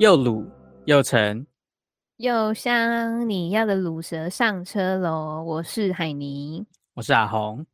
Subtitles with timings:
[0.00, 0.50] 又鲁
[0.86, 1.46] 又沉
[2.16, 5.44] 又香，你要的卤蛇上车喽！
[5.44, 7.66] 我是海尼，我是阿红。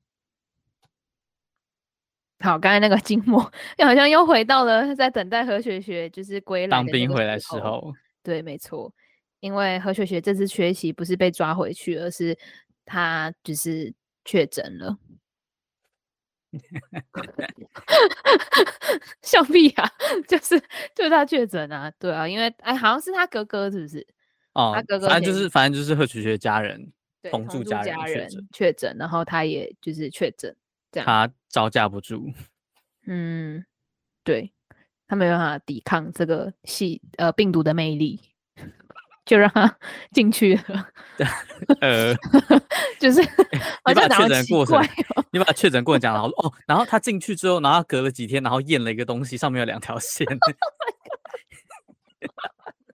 [2.41, 3.41] 好，刚才那个静默，
[3.79, 7.95] 又好像又回到了在等待何雪雪就是归来当兵回来时候。
[8.25, 8.93] 对，没错，
[9.39, 12.37] 因为何雪雪这次缺席不是被抓回去，而是
[12.85, 14.99] 她就是确诊了。
[19.23, 19.91] 笑屁呀、啊！
[20.29, 20.59] 就是
[20.95, 24.07] 就是他确诊啊，对啊，因为哎，好像是他哥哥是不是？
[24.55, 26.93] 哦，他哥哥反正就是反正就是贺曲学家人
[27.31, 30.55] 同住家人确诊，确诊，然后他也就是确诊，
[30.91, 32.33] 这样他招架不住。
[33.07, 33.65] 嗯，
[34.25, 34.53] 对，
[35.07, 38.21] 他没办法抵抗这个系呃病毒的魅力。
[39.27, 39.77] 就让他
[40.15, 40.89] 进去了，
[41.83, 42.15] 呃，
[42.99, 44.81] 就是你把确诊过程，
[45.33, 50.25] 你把确诊过程讲了，哦，然后他进去之后，然后隔了几天，然后验了一个东西，上面有两条线，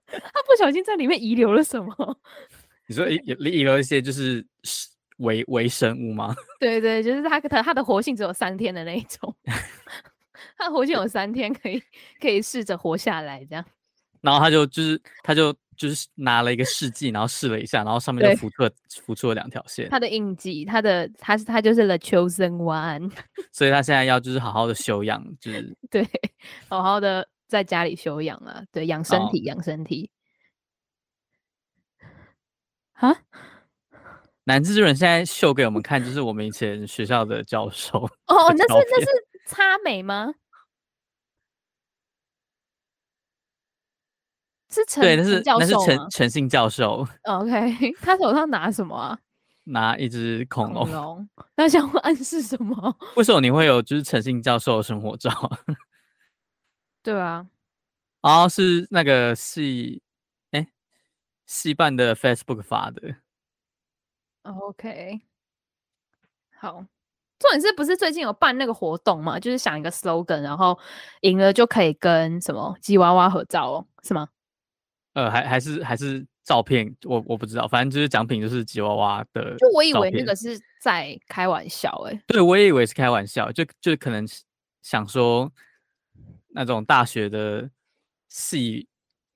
[0.07, 2.17] 他不小心在里面遗留了什么？
[2.87, 4.45] 你说遗遗留一些就是
[5.17, 6.35] 微微生物吗？
[6.59, 9.33] 对对，就是他他他的活性只有三天的那一种，
[10.57, 11.81] 他活性有三天可以
[12.19, 13.63] 可以试着活下来这样，
[14.21, 15.55] 然后他就就是他就。
[15.77, 18.69] 就是拿了一个试剂，然后试了一下，然后上面就浮出
[19.01, 19.89] 浮出了两条线。
[19.89, 23.11] 他的印记，他的他是他就是 The Chosen One，
[23.51, 26.07] 所以他现在要就是好好的休养，就是对，
[26.69, 30.09] 好好的在家里休养啊，对，养身体，养、哦、身体。
[32.93, 33.15] 啊？
[34.45, 37.99] 男之人现在秀给我们看，就是我们以前学校的教授。
[38.27, 39.07] 哦，那是那是
[39.45, 40.33] 擦美吗？
[44.73, 47.07] 是陈对，那是那是陈陈信教授。
[47.23, 49.19] OK，他手上拿什么啊？
[49.65, 50.83] 拿一只恐龙。
[50.85, 52.97] 恐龙，那想暗示什么？
[53.15, 55.29] 为什么你会有就是陈信教授的生活照？
[57.03, 57.45] 对啊，
[58.21, 60.01] 哦，是那个系
[60.51, 60.67] 哎
[61.45, 63.15] 系办的 Facebook 发的。
[64.41, 65.21] OK，
[66.59, 66.85] 好，
[67.39, 69.39] 重点是不是最近有办那个活动嘛？
[69.39, 70.77] 就是想一个 slogan，然后
[71.21, 74.27] 赢了就可以跟什么吉娃娃合照哦，是吗？
[75.13, 79.55] 呃，还还是还是照片，我我不知道，反正就是奖品就是吉娃娃的。
[79.57, 84.27] 就我以为那个是在开玩笑，欸，哎，对，我也以为是开玩笑，就就可能
[84.81, 85.51] 想说
[86.49, 87.69] 那种大学的
[88.29, 88.87] 系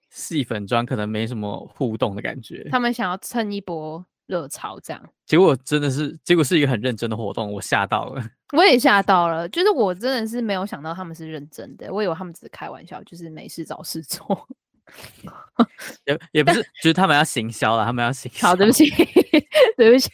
[0.09, 5.09] 系粉妆可能没什么互动的感觉，他们想要蹭一波热潮，这样。
[5.25, 8.23] 结果真的是，结果是一个很认真的活动，我吓到了。
[8.57, 14.47] 我也吓到了，就是我真的是没有想到他们是认真的，我以为他们只是开玩笑，就是没事找事做。
[16.05, 18.47] 也也不是，就是他们要行销了，他们要行销。
[18.47, 18.89] 好，对不起，
[19.75, 20.09] 对不起，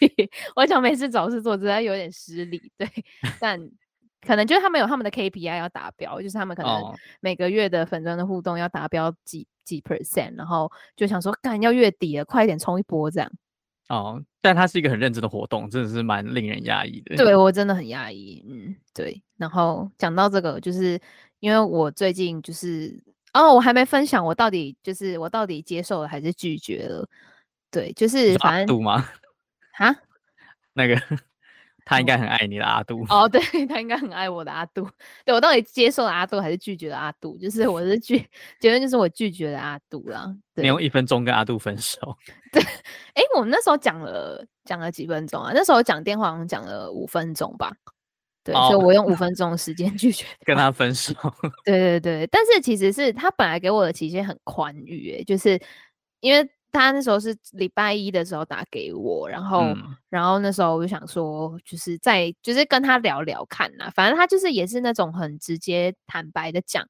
[0.56, 2.72] 我想每次找事做，真的有点失礼。
[2.78, 2.90] 对，
[3.40, 3.60] 但
[4.26, 13.30] 可能就是他们有他们的 KPI 要达标，就是他们可能每个月的粉砖的互动要达标几几 percent，然后就想说，干要月底了，快一点冲一波这样。
[13.90, 17.18] 哦，但它是一个很认真的活动，真的是蛮令人压抑的。
[17.18, 19.22] 对，我真的很压抑，嗯，对。
[19.38, 20.98] 然后讲到这个，就是
[21.42, 23.04] 因为我最近就是。
[23.34, 27.08] 哦，我还没分享，我到底就是我到底接受了还是拒绝了？
[27.72, 28.62] 对，就是反正。
[28.62, 29.10] 阿杜吗？
[29.74, 29.96] 哈？
[30.74, 31.00] 那个
[31.86, 33.06] 他应该很爱你的阿杜。
[33.10, 34.88] 哦，对， 他应该很爱我的阿杜。
[35.26, 37.38] 对，我到底接受了阿杜还是拒绝了阿杜？
[37.40, 38.24] 就是我是拒
[38.60, 40.34] 结论就是我拒绝了阿杜啦。
[40.54, 42.16] 你用一分钟跟阿杜分手？
[42.54, 42.62] 对。
[42.62, 45.52] 哎、欸，我们那时候讲了讲了几分钟啊？
[45.54, 47.76] 那时候讲电话好像讲了五分钟吧。
[48.44, 51.14] 对，所以我用五分钟的时间拒绝 跟他分手。
[51.64, 55.58] 对对对，但是其实是他本来给我的期限很宽裕，诶，就是
[56.20, 59.78] 因为他那时候是礼拜一的时候打给我，然后、嗯、
[60.10, 66.86] 然后那时候我就想说，就是在就是跟他聊聊看呐，反正他就是也是那种很直接坦白的讲，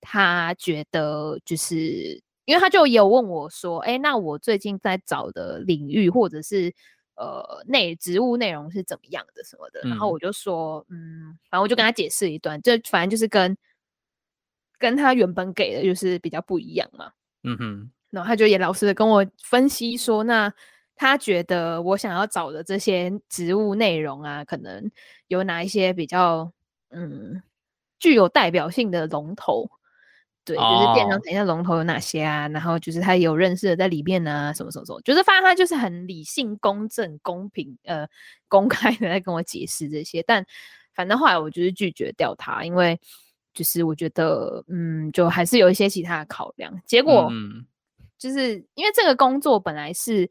[0.00, 6.72] 他觉得就是因为他就也有问我说，哎，那我最近在找的领域或者是。
[7.16, 13.56] 呃，内职务内容是怎么样的什么的，嗯、然后我就说，嗯，反正我就跟他解释一段，就反正就是跟
[14.78, 17.12] 跟他原本给的就是比较不一样嘛，
[17.44, 20.52] 嗯哼，然后他就也老实的跟我分析说，那
[20.96, 24.90] 他觉得我想要找的这些职务内容啊，可能
[25.28, 26.52] 有哪一些比较
[26.90, 27.42] 嗯
[27.98, 29.70] 具有代表性的龙头。
[30.44, 32.54] 对，就是电商等一下龙头有哪些啊？Oh.
[32.54, 38.06] 然后就是他有认识的在里面啊，什么什么什么，就是发现他就是很理性、公正、公平、呃，
[38.46, 40.22] 公开的在跟我解释这些。
[40.22, 40.44] 但
[40.92, 43.00] 反正后来我就是拒绝掉他，因为
[43.54, 46.78] 就是我觉得，嗯，就还是有一些其他的考量。
[46.84, 47.30] 结果，
[48.18, 50.24] 就是因为这个工作本来是，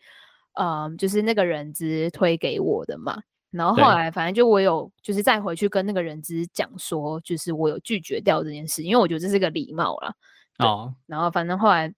[0.54, 3.20] 嗯、呃，就是那个人资推给我的嘛。
[3.54, 10.14] 然后后来，反正就我有就是再回去跟那个人资讲说，就是我有拒绝掉这件事，因为我觉得这是个礼貌啦。
[10.60, 11.94] 哦，然后反正后来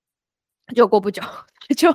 [0.75, 1.21] 就过不久，
[1.77, 1.91] 就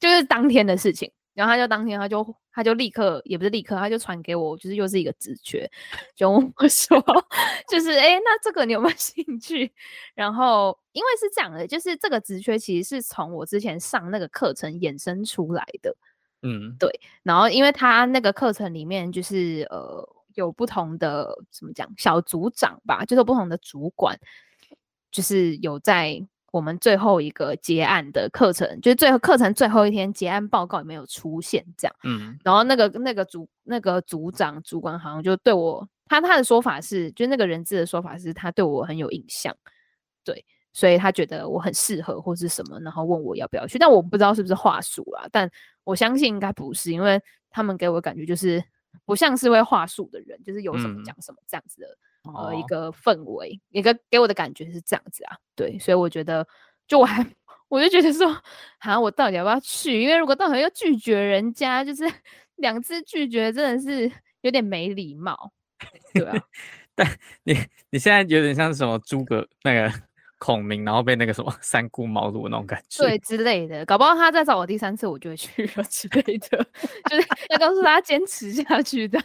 [0.00, 1.10] 就是当天的事情。
[1.32, 5.68] 然后他就当天，他就他就立刻，也不是立刻，他就传给我，就是又是一个职缺，
[6.14, 6.96] 就问我说，
[7.68, 9.72] 就是哎、欸，那这个你有没有兴趣？
[10.14, 15.92] 然后因为是这样的，就是这个职缺其实是从我之前上那个课程衍生出来的，
[16.44, 17.00] 嗯，对。
[17.24, 24.16] 然后因为他那个课程里面就是呃有不同的怎么讲小组长吧，就是有不同的主管，
[25.10, 26.24] 就是有在。
[26.52, 31.96] 我们最后一个结案的课程，就是最后课程最后一天结案报告也没有出现，这样。
[32.04, 39.52] 嗯，然后那个那个组那个组长主管好像就对我，他他的说法是，就那个人质的说法是他对我很有印象，
[40.22, 40.44] 对，
[40.74, 45.50] 所以他觉得我很适合或是什么，然后问我要不要去，但我不知道是不是话术啦，但
[45.84, 47.18] 我相信应该不是，因为
[47.48, 48.62] 他们给我感觉就是
[49.06, 51.86] 不像是会话术的人，就是有什么讲什么这样子的。
[51.86, 56.46] 嗯呃，一个氛围，一个给我的感觉是这样子啊，对，所以我觉得，
[56.88, 57.22] 就我还，
[57.68, 58.34] 我就觉得说，
[58.78, 60.00] 好，我到底要不要去？
[60.00, 62.02] 因为如果到时候要拒绝人家，就是
[62.56, 64.10] 两次拒绝，真的是
[64.40, 65.52] 有点没礼貌，
[66.14, 66.34] 对啊。
[66.96, 67.06] 但
[67.42, 67.54] 你
[67.90, 69.92] 你现在有点像什么诸葛那个
[70.44, 76.66] 孔明，然后被那个什么 三顾茅庐那种感觉，对之类的，搞不好他再找我第三次，我就会去 了之类的，
[77.08, 79.18] 就是 要告诉他坚持下去的。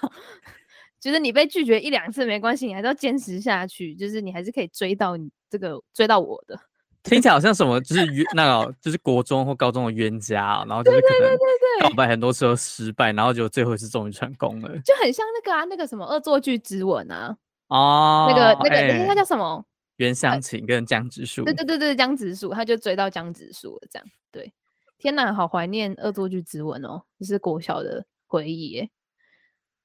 [0.98, 3.94] 就是你被拒绝一两次没关系，你还是要坚持下去。
[3.96, 6.58] 就是你还是可以追到你这个追到我的。
[7.04, 11.38] 听起来好像什么，就是冤那个就是国中或高中的冤家，然后就是可能
[11.82, 14.70] 告白很多次都失败，然后就最后一次终于成功了。
[14.80, 17.36] 就很像那个啊，那个什么恶作剧之吻啊。
[17.70, 18.28] 哦。
[18.30, 19.66] 那个那个，欸、他叫什么？
[20.00, 21.44] 袁湘琴跟江直树。
[21.46, 24.08] 对对对对，江直树，他就追到江直树了，这样。
[24.32, 24.54] 对，
[24.98, 28.90] 天哪，好怀念恶作剧之吻哦，这是国小的回忆耶。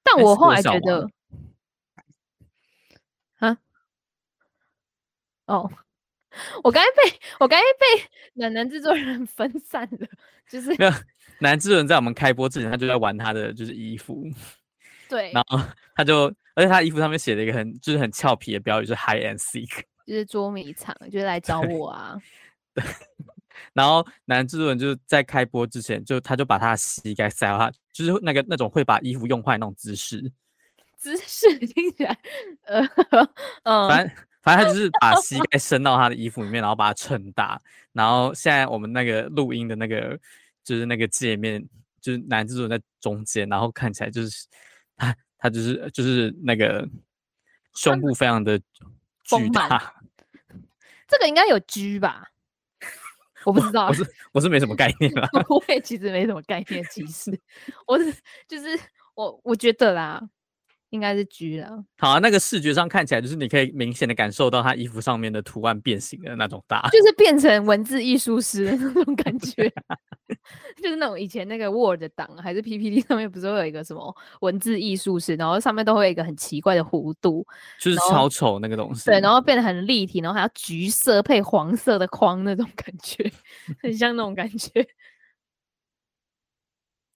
[0.05, 1.09] 但我后来觉得，
[3.39, 3.59] 啊，
[5.47, 5.71] 哦，
[6.63, 10.07] 我刚才被我刚才被暖男制作人 分散了，
[10.49, 10.93] 就是没有
[11.41, 14.25] 男制作人在我们开播之前，他就在玩他的就是衣服，
[15.09, 15.59] 对，然后
[15.97, 22.21] 他就而且他衣服上面写了一个很就是很俏皮的标语，就是 high and seek，就是捉迷藏，就是来找我啊。
[22.75, 22.85] 对。
[23.73, 30.33] 然后男制作人就是在开播之前，就他就把他的膝盖塞到他，就是那个那种会把衣服用坏那种姿势，
[30.97, 32.19] 姿势听起来，
[32.65, 32.85] 呃，
[33.63, 37.61] 嗯，反正反正他就是把膝盖伸到他的衣服里面，然后把它撑大。
[37.93, 40.19] 然后现在我们那个录音的那个
[40.65, 41.65] 就是那个界面，
[42.01, 44.47] 就是男制作人在中间，然后看起来就是
[44.97, 46.87] 他他就是就是那个
[47.75, 48.61] 胸部非常的
[49.25, 49.95] 巨大，
[51.09, 52.29] 这个应该有 G 吧。
[53.45, 55.29] 我不知道，我是 我是没什么概念啦。
[55.51, 57.39] 我也其实没什么概念，其实
[57.87, 58.15] 我是
[58.49, 58.79] 就是
[59.15, 60.23] 我我觉得啦，
[60.95, 61.85] 应该是 G 了。
[61.99, 69.69] 好啊，那个视觉上看起来就是你可以明显的感受到他衣服上面的图案变形的那种大，就是变成文字艺术师的那种感觉，
[70.81, 77.45] 就是那种以前那个 Word 档还是 PPT 上面不是会有一个什么文字艺术师，然后上面都会有一个很奇怪的弧度，
[77.81, 79.07] 就是超丑那个东西。
[79.07, 83.29] 对，然后变得很立体，然后还要橘色配黄色的框那种感觉，
[83.83, 84.87] 很像那种感觉。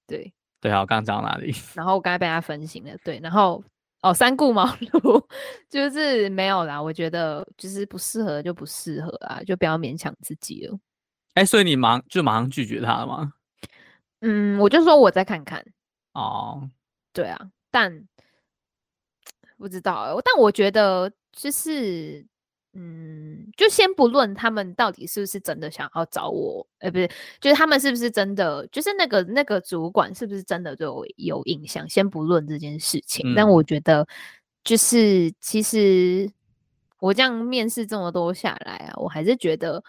[0.06, 1.54] 对 对啊，我刚刚讲到哪里？
[1.74, 2.90] 然后我刚才被他分心了。
[3.04, 3.62] 对，然后。
[4.02, 5.26] 哦，三顾茅庐
[5.68, 6.80] 就是没有啦。
[6.80, 10.78] 我觉得就是不适合就不适合啊，就不要勉强自己了。
[11.34, 13.32] 哎、欸，所以你忙就马上拒绝他了吗？
[14.20, 15.64] 嗯，我就说我再看看。
[16.12, 16.70] 哦，
[17.12, 18.06] 对啊，但
[19.58, 20.22] 不知道、欸。
[20.24, 22.26] 但我觉得就是。
[22.74, 27.08] 嗯，就先不论他们到底是不是真的想要找我，哎、欸，不是，
[27.40, 31.88] 就是他们是不是真的，就是那个那个主管是不是真的对我有印象？
[31.88, 34.06] 先不论这件事情，嗯、但我觉得
[34.62, 36.30] 就是其实
[37.00, 39.82] 我这样面试这么多下来啊，我还是觉得，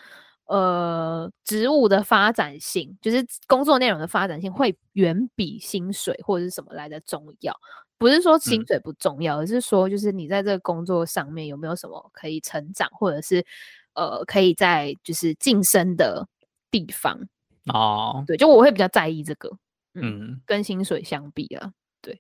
[0.46, 7.54] 呃，职务的发展性，就是工作内容的发展性，会远比薪水或者是什么来的重要。
[8.00, 13.46] 不是说薪水不重要，嗯、而是说就是你在这个工作上面有没有什么可以成长，或者是
[13.94, 16.28] 呃可以在就是晋升的
[16.72, 17.20] 地方
[17.66, 18.24] 哦。
[18.26, 19.50] 对，就我会比较在意这个，
[19.94, 22.20] 嗯，嗯跟薪水相比啊，对，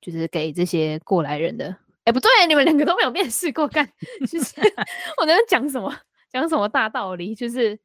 [0.00, 1.66] 就是给这些过来人的。
[1.66, 3.86] 哎、欸，不对，你们两个都没有面试过，干，
[4.20, 4.54] 就是
[5.20, 5.94] 我在讲什么
[6.30, 7.78] 讲什么大道理，就是。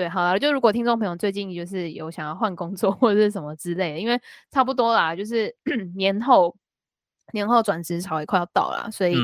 [0.00, 4.18] 对，好了，就如果听众朋友最近就是有想要换工作 或者是什么之类的，因为
[4.50, 5.54] 差不多啦，就是
[5.94, 6.56] 年后
[7.34, 9.14] 年后转职潮也快要到了，所以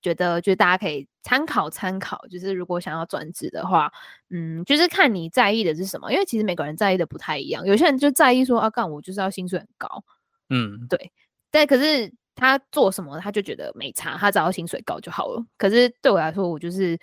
[0.00, 3.92] 觉得就大家可以参考参考，就是如果想要转职的话，
[4.28, 10.04] 嗯，就是看你在意的是什么，因为其实每个人在意的不太一样，有些人就在意说啊，干我就是要薪水很高，
[10.48, 11.10] 嗯，对，
[11.50, 15.44] 但可是他做什么他就觉得没差，他只要薪水高就好了。
[15.58, 16.96] 可是对我来说，我就是。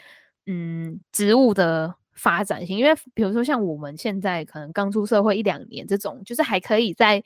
[0.49, 7.23] 嗯职务的发展性，因为比如说像我们现在可能刚出社会一两年这种，就是还可以在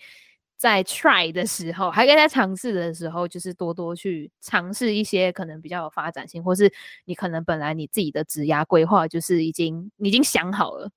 [0.57, 6.71] 在 try 的时候，还可以在尝试的时候，就是多多去尝试一些可能比较有发展性，或是
[7.05, 10.91] 你可能本来你自己的职涯规划就是已经你已经想好了，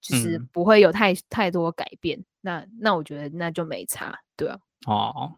[0.00, 2.24] 就是不会有太、嗯、太多改变。
[2.40, 4.58] 那那我觉得那就没差，对啊。
[4.86, 5.34] 哦。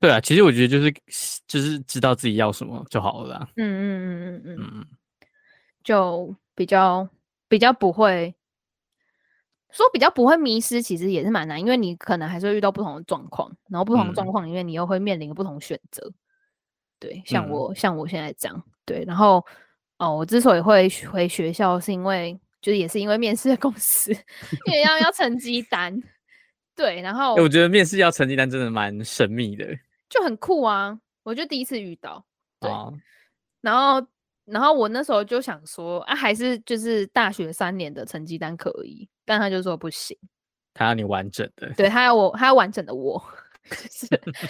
[0.00, 0.92] 对啊，其实我觉得就是
[1.46, 3.48] 就是知道自己要什么就好了啦。
[3.56, 4.86] 嗯嗯嗯嗯嗯，
[5.88, 7.08] 就比较
[7.48, 8.34] 比较不会
[9.70, 16.06] 说比较不会迷失，其实也是蛮难，因为你可能还是会遇到不同的状况，然后不同的状况里面你又会面临不同选择。
[16.06, 16.14] 嗯、
[16.98, 19.42] 对，像我、嗯、像我现在这样，对，然后
[19.96, 24.12] 哦，我之所以会回学校，是因为就是也是因为面试的公司，
[24.66, 25.98] 因为要要成绩单。
[26.76, 29.64] 对，然后我觉得面试要成绩单真的蛮神秘的，
[30.10, 31.00] 就很酷啊！
[31.22, 32.22] 我就第一次遇到，
[32.60, 32.92] 对，哦、
[33.62, 34.06] 然后
[34.50, 40.16] 然后我那时候就想说啊，还是就是大学三年的成绩单可以，但他就说不行，
[40.74, 43.22] 他要你完整的，对，他要我，他要完整的我，
[43.68, 44.06] 是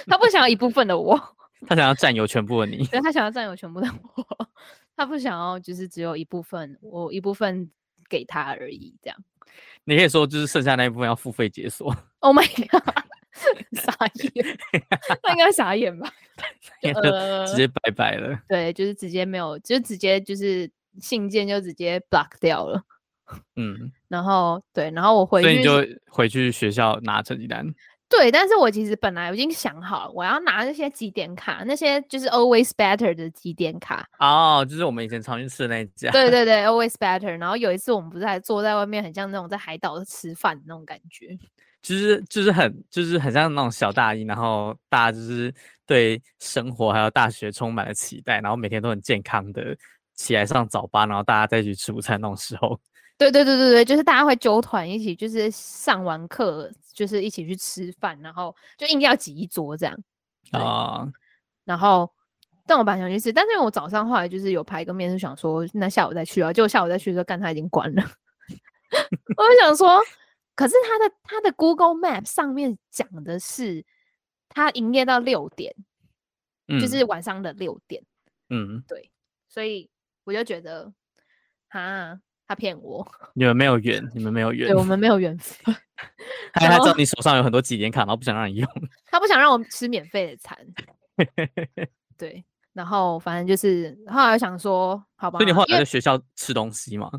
[0.06, 1.18] 他不想要一部分的我，
[1.66, 4.48] 他想要占有全部的你，对，他想要占有全部的我，
[4.96, 7.70] 他不想要就是只有一部分，我一部分
[8.08, 9.16] 给他而已，这样。
[9.84, 11.94] 你可以说，就是剩下那一部分要付费解锁。
[12.20, 13.04] Oh my god！
[13.80, 14.58] 傻眼，
[15.22, 16.10] 那应该傻眼吧？
[16.94, 18.38] 呃，直接拜拜了。
[18.48, 22.82] 对，就是直接没有，就直接就是信件就直接 block 掉了。
[23.56, 27.66] 嗯，然后对，然后我回去，所以你就回去学校拿成绩单。
[28.10, 34.08] 对，但是我其实本来我已经想好，我要拿那些几点卡，那些就是 Always Better 的几点卡。
[34.18, 36.10] 哦，就是我们以前常去吃的那一家。
[36.10, 37.36] 对对对，Always Better。
[37.36, 41.38] 然后有一次我们不是还坐在外面，很像那种在海岛吃饭的那种感觉。
[41.82, 45.52] 就是就是很就是很像那种小大一，然后大家就是
[45.86, 49.76] 对生活还有大学充满了期待，然后每天都很健康的
[50.14, 52.78] 起来上早八，然后大家再去吃午餐那种时候。
[53.16, 59.98] 对对对对对，就是大家会揪团一起，就是上完课就是一起去吃饭，然后就硬要挤一桌这样
[60.52, 61.02] 啊。
[61.04, 61.12] Uh.
[61.64, 62.08] 然后，
[62.64, 66.52] 但我本来想去吃，但是我早上后来就是有排个面，是想说那下午再去啊。
[66.52, 68.02] 结果下午再去的时候，干他已经关了。
[69.36, 70.00] 我就想说，
[70.58, 73.86] 可是他的他的 Google Map 上面讲的是
[74.48, 75.72] 他营业到六点，
[76.66, 78.02] 嗯，就是晚上的六点。
[78.50, 79.12] 嗯，对，
[79.48, 79.88] 所以
[80.24, 80.92] 我就觉得
[81.68, 82.18] 哈。
[82.50, 85.76] 他骗我， 你们没有缘，你们没有缘，对，我们没有缘分。
[86.54, 88.66] 他他知道你手上有很多集点卡，然后不想让你用。
[89.12, 90.56] 他不想让我吃免费的餐。
[92.16, 95.38] 对，然后反正就是后来想说，好吧。
[95.38, 97.10] 所以你后来在学校吃东西吗？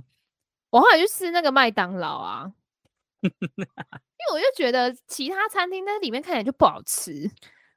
[0.71, 2.51] 我后来就吃那个麦当劳啊，
[3.21, 7.29] 因为我就觉得其他餐厅在里面看起来就不好吃。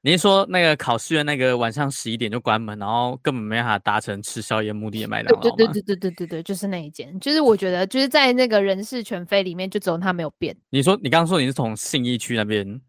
[0.05, 5.41] 你是说那个考试院那个晚上十一点就关门，然后根本没办法达成吃宵夜目的的麦当劳？
[5.41, 7.19] 对对对对对对对，就是那一间。
[7.21, 10.57] 就是我觉得就是在那个人事全非里面，就只有它没有变。
[10.71, 12.81] 你说你刚刚说你是从信义区那边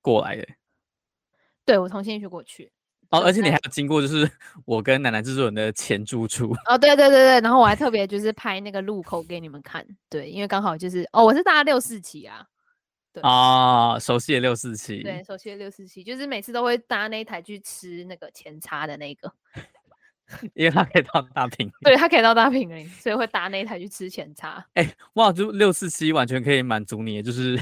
[0.00, 0.46] 过来的？
[1.64, 2.70] 对，我从信义区过去。
[3.10, 4.30] 哦，而且你还要经过就是
[4.64, 6.54] 我跟奶奶制作人的前住处。
[6.66, 12.46] 哦，对对对对，然后我还特别 就是拍那个路口给你们看，对，因为刚好就是哦，我是搭六四七啊。
[13.12, 19.34] 对啊，熟悉的六四七，对，熟悉的六四七，就是每次都会搭那一台去吃那个前叉的那个，
[20.54, 24.64] 因为它可以到大坪，对，它可以到大坪林，所以会搭那一台去吃前叉。
[24.74, 27.60] 哎、欸，哇，就六四七完全可以满足你，就是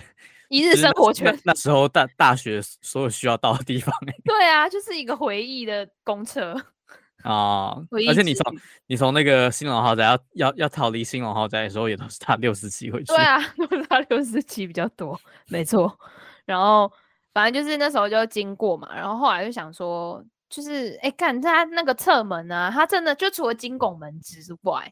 [0.49, 1.38] 一日生活圈。
[1.45, 6.55] 那时候大大学所有需要到的地方，对啊，就是一个回忆的公车。
[7.25, 7.75] 啊！
[8.09, 13.07] 而且你从你从那个新隆豪宅要要要逃离新隆豪宅的时候，也都是搭六十七回去。
[13.07, 15.93] 对啊， 都是搭六十七比较多，没错。
[16.47, 16.90] 然后
[17.35, 24.88] 反正就是那时候就经过嘛，然后后来就想说，就是哎，看他那个侧门呢、啊，他真的就除了金拱门之外，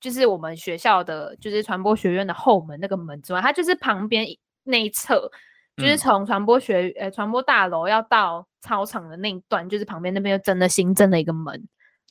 [0.00, 4.26] 就是我们学校的就是传播学院的后门那个门之外，它就是旁边
[4.64, 5.30] 那一侧。
[5.76, 11.52] 就是从传播学呃传播大楼要到操场的那一段，就是旁边那边又真的新增了一个门。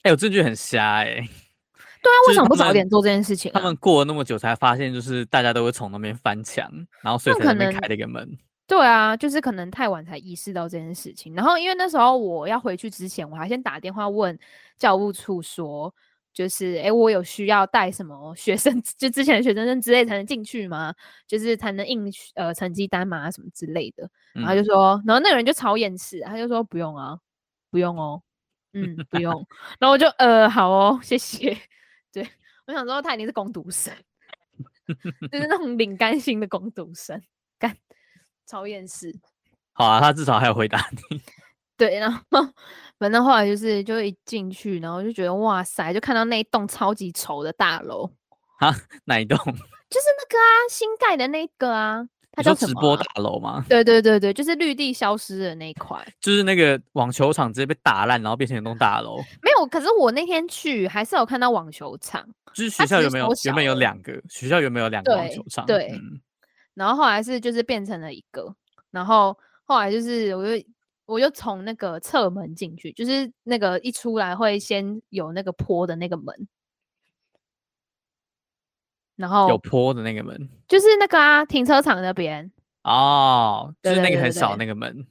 [0.02, 1.30] 哎、欸，我真觉得很瞎哎、欸。
[2.02, 3.62] 对啊，为什么不早点做这件事情、啊？
[3.62, 6.70] 他们过了那么久才发现，就是大家都会从那边翻墙，
[7.02, 8.38] 然后所以才那边开了一个门。
[8.68, 11.34] 对啊，就是可能太晚才意识到这件事情。
[11.34, 14.38] 然后因为那时候我要回去之前，我还先打电话问
[14.78, 15.96] 教务处说。
[16.34, 20.94] 就是哎、欸，我有需要带什么学生， 就之前的学生证之类才能进去吗？
[21.28, 23.30] 就是才能印呃成绩单吗？
[23.30, 24.10] 什么之类的。
[24.34, 27.20] 然后就说，嗯、然后那个人就超厌世，他就说不用啊，
[27.70, 28.22] 不用哦，
[28.74, 29.32] 嗯，不用。
[29.80, 31.56] 然后我就呃好哦，谢谢。
[32.12, 32.28] 对，
[32.66, 33.94] 我想说他一定是攻读生，
[35.32, 37.22] 就是那种领干薪的攻读生，
[37.60, 37.78] 干
[38.48, 39.16] 超厌世。
[39.74, 41.22] 好啊，他至少还有回答你。
[41.88, 42.22] 对，然后
[42.98, 48.10] 反正后来就是就一进去，然后就觉得哇塞，就看到那一栋超级丑的大楼
[48.60, 48.74] 啊，
[49.06, 49.38] 哪一栋？
[49.90, 52.08] 就是那个啊，新盖的那个啊。
[52.36, 52.74] 它叫什么、啊？
[52.74, 53.64] 直播大楼吗？
[53.70, 59.18] 对对对对，就是绿地消失的那一块，就是那个网球场直接被打烂，然后变成一栋大楼。
[59.44, 62.28] 没有，可是我那天去还是有看到网球场。
[62.56, 64.20] 就是学校有没有原本有两个？
[64.30, 65.64] 学校有没有两个网球场？
[65.68, 66.20] 对，对嗯、
[66.74, 68.52] 然后后来是就是变成了一个，
[68.90, 70.66] 然后后来就是我就
[71.06, 76.48] 我就从那个侧门进去，就是那个一出来会先有那个坡的那个门。
[79.16, 85.06] 然后有坡的那个门，就是那个啊，停车场那边哦，就是那个很小那个门，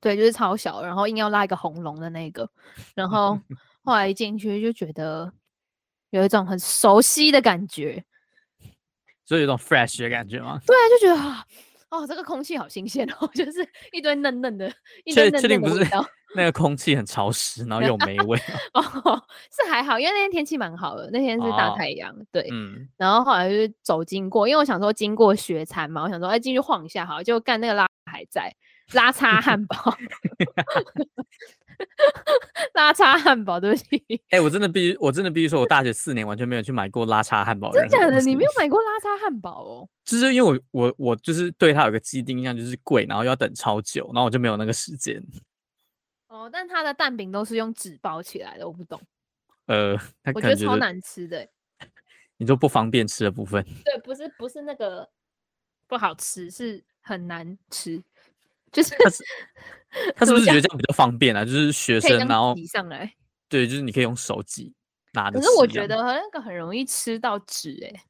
[0.00, 2.48] 对，就是超小，然后硬要拉一个红龙的那个，
[2.94, 3.36] 然后
[3.82, 5.32] 后来一进去就觉得
[6.10, 8.04] 有一种很熟悉的感觉，
[9.24, 10.60] 所以有一种 fresh 的感觉吗？
[10.64, 11.44] 对，就觉得啊。
[11.92, 14.72] 哦，这个空气好新鲜哦， 就是一堆嫩嫩的，
[15.04, 15.48] 一堆嫩嫩的味道。
[15.48, 15.86] 确定不是
[16.34, 18.38] 那个空气很潮湿，然后又没味。
[18.72, 18.82] 哦，
[19.52, 22.10] 是还好，因为那天天气蛮好的，那天是大太阳。
[22.10, 22.88] 哦、对，嗯。
[22.96, 28.50] 然后后来就是走经过，因为我想说经过雪餐嘛，我想说哎进去晃一下好，就干那个拉还在
[28.94, 29.94] 拉 叉汉堡。
[32.74, 34.04] 拉叉汉堡，对不起。
[34.30, 37.72] 哎、欸，我真的必须，我真的必须说，我大学四年完全没有去买过拉叉汉堡。
[37.72, 38.20] 真的假的？
[38.20, 39.88] 你没有买过拉叉汉堡哦？
[40.04, 45.22] 就是因为我我我就是对它有个既定印象，就是贵，然后要等超久，然后我就没有那个时间。
[46.28, 49.00] 哦，但它的蛋饼都是用纸包起来的，我不懂。
[49.66, 49.92] 呃，
[50.34, 51.46] 我觉得超难吃的。
[52.38, 53.62] 你说不方便吃的部分？
[53.84, 55.08] 对，不是不是那个
[55.86, 58.02] 不好吃，是很难吃。
[58.72, 59.22] 就是他是，
[60.16, 61.44] 他是不是觉得这样比较方便啊？
[61.44, 63.14] 就是学生，然后挤上来，
[63.48, 64.74] 对，就是你可以用手挤
[65.12, 65.38] 拿的。
[65.38, 68.02] 可是我觉得那个很容易吃到纸 哎。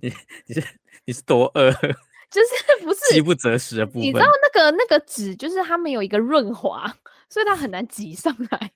[0.00, 0.10] 你
[0.46, 0.64] 你是
[1.04, 1.70] 你是多饿？
[2.34, 4.02] 就是不是饥不择食的部分？
[4.02, 6.92] 你知道那个那个纸，就是它没有一个润滑，
[7.28, 8.72] 所以它很难挤上来。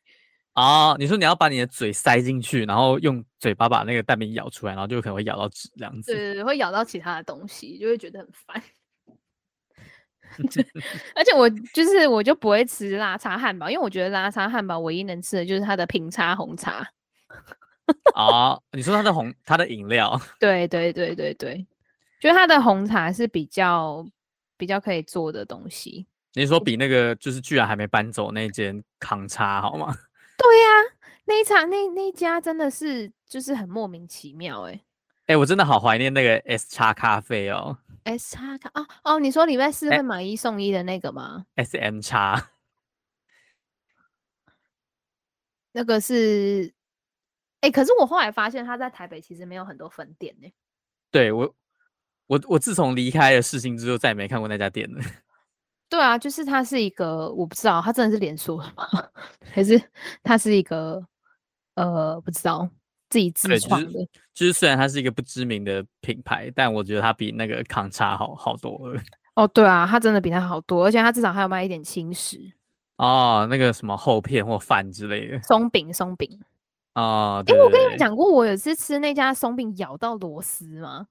[0.55, 6.13] 哦，你说你要把你的嘴塞进去，然后用嘴巴把那个蛋饼咬出来，然后就可能会咬到纸这样子。
[6.13, 8.63] 对对对，会咬到其他的东西，就会觉得很烦。
[11.15, 16.87] 而且我就是我就不会吃拉茶汉堡，因为我觉得拉茶汉堡唯一能吃的就是它的平差红茶。
[18.15, 20.21] 哦，你说它的红，它的饮料？
[20.39, 21.67] 对对对对对，
[22.21, 24.07] 就是它的红茶是比较
[24.57, 26.07] 比较可以做的东西。
[26.35, 29.97] 你说比那个就是居然还没搬走那间康茶好吗？
[30.37, 30.81] 对呀、啊，
[31.25, 34.77] 那一场那那一家真的是就是很莫名其妙哎、欸。
[34.77, 37.77] 哎、欸，我真的好怀念那个 S 叉咖啡哦。
[38.05, 42.51] S 叉卡哦哦，你说礼拜四会买一送一的那个吗？S M 叉，
[45.73, 46.73] 那个是
[47.61, 50.49] 哎、欸，可是我后来发现他在台北其实没有很多分店呢。
[51.11, 51.55] 对我，
[52.27, 55.01] 我我自从离开了世新之后，再也没看过那家店了。
[55.89, 58.87] 对啊，就是它是一个，我不知道它真的是连锁的吗？
[59.53, 59.81] 还是
[60.23, 61.03] 它是一个
[61.75, 62.69] 呃，不知道。
[63.09, 69.01] 自己自创的，就是，就是虽然它是一个不知名的品牌，但我觉得它比那个康茶好好多了。
[69.35, 72.39] 哦，对啊，它真的比它好多，而且它至少还有卖一点轻食。
[72.97, 75.41] 哦，那个什么厚片或饭之类的。
[75.43, 76.41] 松饼，松饼。
[76.95, 81.07] 哦，因为我跟你们讲过，我有次吃那家松饼咬到螺丝吗？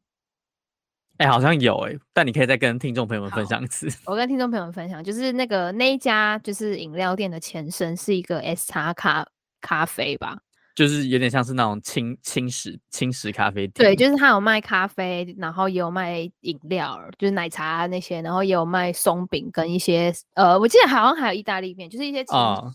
[1.17, 3.87] 哎、欸，好像有哎、欸，但你可以再跟听众朋友们分享一次。
[4.05, 9.25] 我跟听众朋友们分享，就是那个那一家就是饮料店的前身是一个 S 叉咖
[9.61, 10.37] 咖啡吧。
[10.77, 22.35] 就是有点像是那种轻轻食轻食咖啡店，对，就是他有卖咖啡，然后也有卖饮料，就是奶茶那些，然后也有卖松饼跟一些呃，我记得好像还有意大利面，就是一些轻食。
[22.35, 22.71] 哦、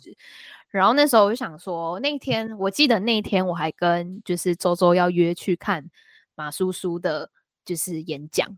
[0.70, 5.88] 然后那时候我就想说，那天我记得那天我还跟就是周周要约去看
[6.34, 7.30] 马叔叔的，
[7.64, 8.48] 就是演讲，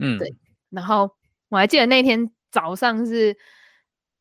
[0.00, 0.34] 嗯，对。
[0.70, 1.08] 然后
[1.50, 3.38] 我还记得那天早上是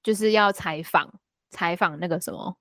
[0.04, 2.56] 就是要采访采访那个什么。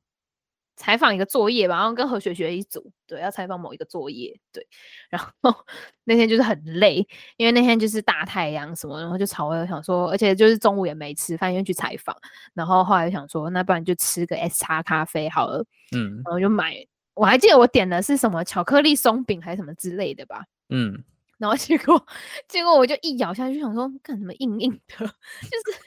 [0.76, 4.66] 采访一个作业吧，然后跟何雪雪一组，对，要采访某一个作业，对，
[5.08, 5.54] 然后
[6.04, 6.96] 那天就是很累，
[7.38, 12.14] 因为那天就是大太阳什么，然后就吵，我想说，而且就是中午也没吃饭，因为去采访，
[12.52, 15.64] 然后后来想说，那不然就吃个 S 叉咖啡好了，
[15.96, 16.76] 嗯，然后就买，
[17.14, 21.02] 我还记得我点的是什么巧克力松饼还是什么之类的吧，嗯，
[21.38, 22.06] 然后结果
[22.48, 25.78] 结果我就一咬下去，想说干什么硬硬的， 就是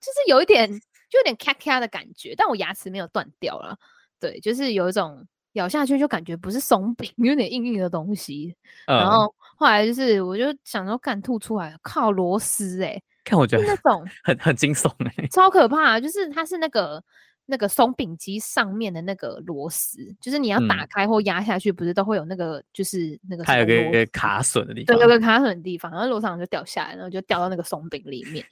[0.00, 0.68] 就是有一点
[1.08, 3.78] 就有点咔咔的感觉，但我牙齿没有断掉了。
[4.22, 8.54] 对，就是有一种咬下去就感觉不是松饼， 有点硬硬的东西。
[8.86, 13.02] 嗯、然后后来就是，我就想说，干吐出来，靠螺丝哎、欸！
[13.24, 15.98] 看我觉得那种 很很惊悚哎、欸，超可怕。
[15.98, 17.02] 就是它是那个
[17.46, 28.44] 那个松饼机上面的那个螺丝，就是你要打开或压下去，不是都会有那个、嗯、就是那个，它有个个卡榫的地方，对，有个卡榫的地方，然后螺丝就掉下来，然后就掉到那个松饼里面。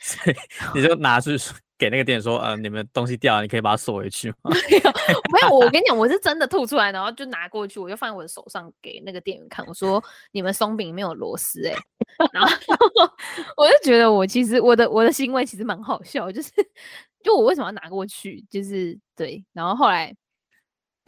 [0.74, 1.36] 你就拿去
[1.80, 4.50] 给那个店员说，呃，你们东西掉了，你可以把它锁回去吗？
[4.70, 4.92] 没有，
[5.32, 11.74] 没有，我跟你讲， 我是真的吐出来，然后就拿过去，我就放在我的手上给那个店员看，我说 你们松饼没有螺丝哎，
[12.32, 12.50] 然后
[13.56, 16.50] 我就觉得我其实我的我的行为其实蛮好笑，就是
[17.24, 20.14] 就我为什么要拿过去，就是对，然后后来。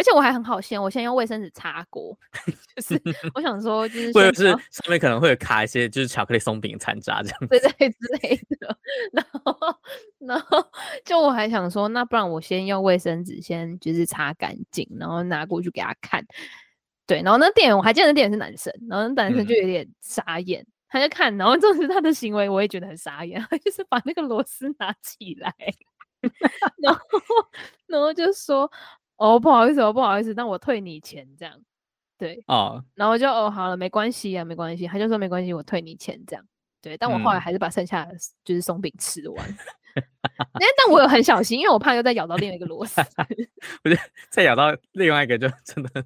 [0.03, 2.19] 而且我还很好笑，我先用卫生纸擦过，
[2.75, 3.01] 就是
[3.37, 8.77] 我想说，就是或者是上面可能会有卡一些，就是巧克力松饼残渣这样，对对之类的。
[9.13, 9.55] 然后，
[10.19, 10.59] 然后
[11.05, 16.27] 就我还想说，那不然我先用卫生纸先就是擦干净，然后拿过去给他看。
[17.07, 25.55] 对，然后那店员我还记得那店员是男生，然后那男生就有点傻眼，嗯、他就看，然后这是他的行为，我也觉得很傻眼，他就是把那个螺丝拿起来，
[26.83, 27.01] 然后
[27.87, 28.69] 然后就说。
[29.23, 31.55] 哦，不好意思，哦，不好意思，那我退你钱，这样，
[32.19, 36.45] 对，哦，然后就哦，好了，没关系啊，没关系，他就说没关系，我退你钱，这样，
[36.81, 39.47] 对，但我后来还是把剩下的就是松饼吃完，
[39.95, 40.03] 哎、
[40.35, 43.01] 嗯，但我有很小心，因为我怕又再咬到另外一个螺丝，
[43.85, 46.05] 我觉得再咬到另外一个就真的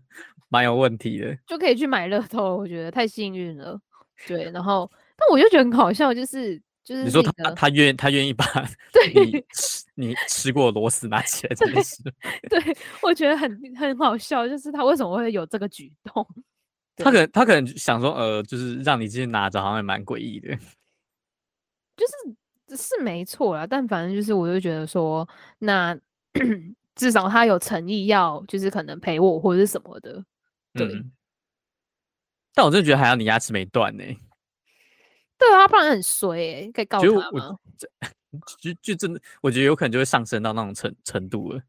[0.50, 3.80] 蛮有问题的，就可以去买乐透，我觉得太幸运了，
[4.26, 6.60] 对，然后，但我就觉得很好笑，就是。
[6.86, 8.44] 就是你说他他愿他愿意把
[9.12, 12.00] 你吃你吃过螺丝拿起来这件事，
[12.48, 16.24] 对，我觉得很很好笑，就是他为什么会有这个举动？
[16.96, 20.56] 他可能他可能想说，呃，就是让你继续拿着，好像也蛮诡异的。
[21.96, 25.98] 就是是没错啦，但反正就是我就觉得说，那
[26.94, 30.24] 至少他有诚意要，就是可能陪我或者是什么的。
[30.72, 30.86] 对。
[30.86, 31.10] 嗯、
[32.54, 34.16] 但我真的觉得还要你牙齿没断呢、欸。
[35.38, 37.56] 对啊，不然很衰哎、欸，可以告他吗？
[38.60, 41.60] 就就真的，我觉得有可能就会上升到那种程程度了。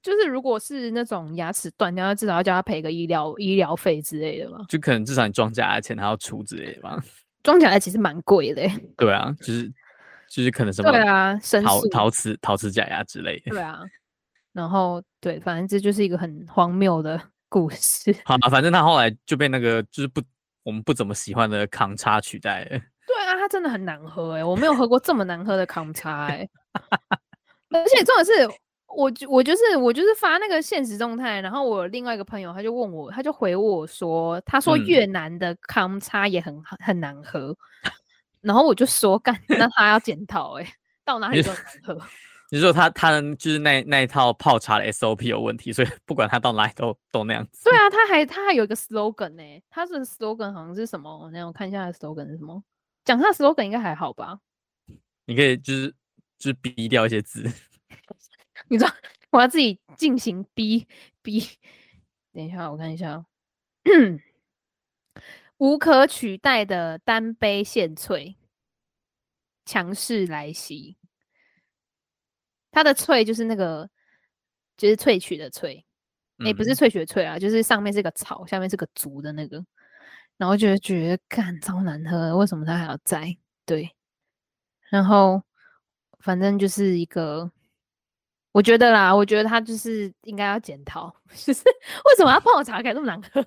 [0.00, 4.64] 就是如果是那种牙齿断掉，至少要叫他赔个医疗医疗费之类的嘛。
[4.68, 7.02] 就可能至少你装假牙的钱他要出之类的吧。
[7.42, 8.80] 装假牙其实蛮贵的、欸。
[8.96, 9.72] 对啊，就是
[10.28, 13.50] 就是可能什么对啊，陶陶瓷陶瓷假牙之类的。
[13.50, 13.80] 对 啊，
[14.52, 18.14] 然后对，反正这就是一个很荒谬的故事。
[18.24, 20.22] 好嘛，反正他后来就被那个就是不。
[20.68, 22.62] 我们不怎么喜欢的康茶取代。
[23.08, 26.46] 对啊，它真的很难喝哎，我没有喝过这么难喝的康茶哎。
[27.70, 28.46] 而且重点是，
[28.94, 37.56] 我就我就是我就是发那个现实动态，然后我另外一个朋友他就问我，他就回我说，他说越南的康差也很、嗯、很难喝，
[38.42, 40.68] 然后我就说干，那他要检讨哎，
[41.02, 41.98] 到哪里都难喝。
[42.50, 47.64] 你说他他就是那那一套泡茶的 SOP 有问题，所以 不管他到哪里都都那样子。
[47.64, 51.30] 对啊，他还他还有一个 slogan 呢、欸，他的 slogan 好像是什么？
[51.30, 52.62] 那我看一下他的 slogan 是什么？
[53.04, 54.40] 讲他的 slogan 应该还好吧？
[55.26, 55.94] 你可以就是
[56.38, 57.42] 就是逼掉一些字。
[58.68, 58.90] 你知道
[59.30, 60.86] 我要自己进行逼
[61.22, 61.40] 逼。
[62.32, 63.24] 等一下，我看一下。
[65.56, 68.36] 无可取代的单杯现萃，
[69.64, 70.97] 强势来袭。
[72.70, 73.88] 它的萃就是那个，
[74.76, 75.82] 就是萃取的萃，
[76.38, 79.64] 也、欸，不是萃取的萃啊，就是上面是个草，下面是个竹的那个，
[80.36, 83.36] 然后就觉得干超难喝，为什么它还要摘？
[83.64, 83.90] 对，
[84.90, 85.42] 然后
[86.20, 87.50] 反正就是一个，
[88.52, 93.44] 我觉得啦，我觉得他就是应该要检讨， 就是为什么要泡茶改那么难喝？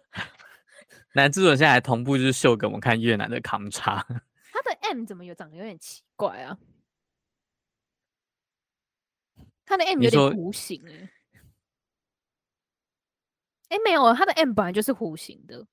[1.14, 4.06] 男制作人现在还同步就是秀给我们看越南的康茶，
[4.52, 6.58] 他的 M 怎么有长得有点奇怪啊？
[9.72, 11.10] 它的 M 有点弧形哎，
[13.70, 15.66] 哎、欸、没有，他的 M 本来就是弧形的，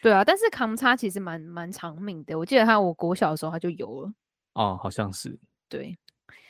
[0.00, 4.12] 对啊，但是康叉其实蛮蛮长命的，我记得他我国小的时候他就有了，
[4.54, 5.98] 哦，好像是，对，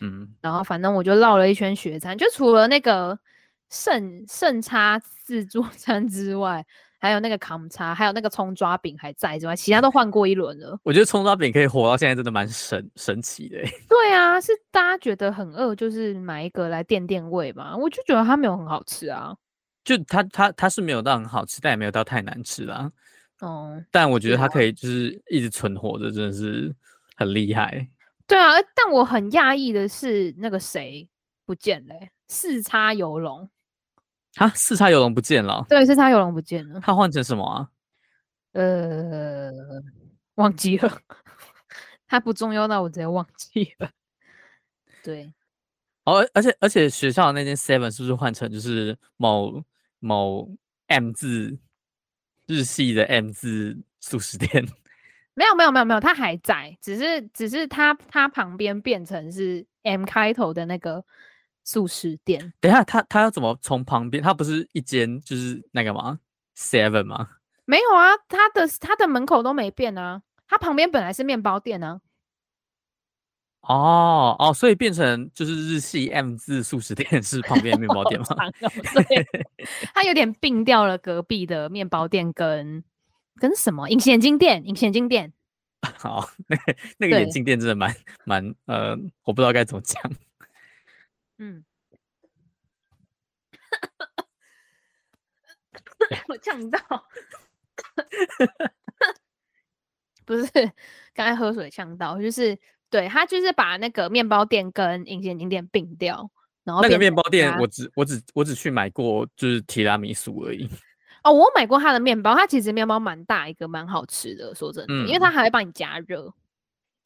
[0.00, 3.18] 嗯，然后反正我就绕了一圈雪山，就除了那个
[3.68, 6.64] 圣圣叉自助餐之外。
[7.00, 10.78] 还有那个扛叉，还有那个葱抓饼还在之外，其他都换过一轮了。
[10.84, 13.56] 我觉得葱抓饼可以活到现在，真的蛮神神奇的。
[13.88, 17.74] 对啊，是大家觉得很饿，就是买一个来垫垫胃嘛。
[17.74, 19.34] 我就觉得它没有很好吃啊，
[19.82, 22.92] 就它它它是没有到很好吃，但也没有到太难吃啦。
[23.40, 26.70] 哦、嗯，但我觉得它可以就是一直存活着，真的是
[27.16, 27.88] 很厉害。
[28.26, 31.08] 对啊，但我很讶异的是那个谁
[31.46, 31.94] 不见了，
[32.28, 33.48] 四叉游龙。
[34.36, 35.66] 啊，四叉游龙不见了。
[35.68, 36.80] 对，四叉游龙不见了。
[36.80, 37.68] 他换成什么啊？
[38.52, 39.50] 呃，
[40.36, 41.00] 忘记了。
[42.06, 43.90] 他不重要，那我直接忘记了。
[45.02, 45.32] 对。
[46.04, 49.62] 哦，而且而且学校的那间 Seven 是不是换成就是某
[49.98, 50.48] 某
[50.86, 51.58] M 字
[52.46, 54.64] 日系的 M 字素食店？
[55.34, 61.04] 没有没有没有没有，他还在，只是只是他他旁边变成是 M 开头的那个。
[61.70, 64.20] 速食店，等一下，他他要怎么从旁边？
[64.20, 66.18] 他不是一间就是那个吗
[66.56, 67.28] ？Seven 吗？
[67.64, 70.20] 没有啊，他的他的门口都没变啊。
[70.48, 72.00] 他旁边本来是面包店啊。
[73.60, 78.26] 哦哦，所以变成就是日系 M 字素食店是旁边的面包店吗？
[78.58, 79.24] 对，
[79.94, 82.82] 它有点并掉了隔壁的面包店跟
[83.36, 85.32] 跟什么隐形眼镜店，隐形眼镜店。
[85.96, 90.02] 好，那个那个眼镜店真的蛮蛮呃，我不知道该怎么讲。
[91.42, 91.64] 嗯，
[96.28, 96.78] 我呛到，
[100.26, 100.46] 不是
[101.14, 102.58] 刚才喝水呛到，就是
[102.90, 106.30] 对他就是把那个面包店跟隐形眼镜店并掉，
[106.62, 110.68] 然后那个面包店我只我只我只去买过就是提拉米苏而已。
[111.24, 114.54] 哦，我买过他的面包，他其实面包蛮大一个，蛮好吃的。
[114.54, 116.30] 说真的，嗯、因为他还会帮你加热。